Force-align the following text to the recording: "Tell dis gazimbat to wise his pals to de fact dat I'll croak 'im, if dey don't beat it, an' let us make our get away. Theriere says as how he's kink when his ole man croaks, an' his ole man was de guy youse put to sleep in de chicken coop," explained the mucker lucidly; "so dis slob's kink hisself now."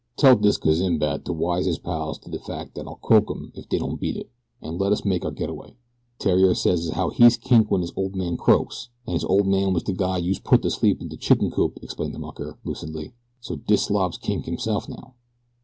"Tell 0.17 0.35
dis 0.35 0.57
gazimbat 0.57 1.25
to 1.25 1.31
wise 1.31 1.67
his 1.67 1.77
pals 1.77 2.17
to 2.21 2.29
de 2.31 2.39
fact 2.39 2.73
dat 2.73 2.87
I'll 2.87 2.95
croak 2.95 3.29
'im, 3.29 3.51
if 3.53 3.69
dey 3.69 3.77
don't 3.77 3.99
beat 3.99 4.17
it, 4.17 4.31
an' 4.59 4.79
let 4.79 4.91
us 4.91 5.05
make 5.05 5.23
our 5.23 5.29
get 5.29 5.47
away. 5.47 5.75
Theriere 6.19 6.55
says 6.55 6.87
as 6.87 6.93
how 6.95 7.11
he's 7.11 7.37
kink 7.37 7.69
when 7.69 7.81
his 7.81 7.93
ole 7.95 8.09
man 8.09 8.35
croaks, 8.35 8.89
an' 9.05 9.13
his 9.13 9.23
ole 9.23 9.43
man 9.43 9.73
was 9.73 9.83
de 9.83 9.93
guy 9.93 10.17
youse 10.17 10.39
put 10.39 10.63
to 10.63 10.71
sleep 10.71 11.01
in 11.03 11.09
de 11.09 11.17
chicken 11.17 11.51
coop," 11.51 11.77
explained 11.83 12.15
the 12.15 12.17
mucker 12.17 12.57
lucidly; 12.63 13.13
"so 13.41 13.57
dis 13.57 13.83
slob's 13.83 14.17
kink 14.17 14.45
hisself 14.47 14.89
now." 14.89 15.13